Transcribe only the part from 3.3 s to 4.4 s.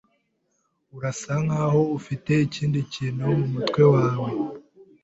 mumutwe wawe.